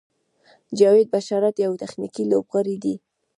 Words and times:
جاوید 0.77 1.07
بشارت 1.15 1.55
یو 1.65 1.73
تخنیکي 1.83 2.23
لوبغاړی 2.31 2.75
دی. 2.83 2.95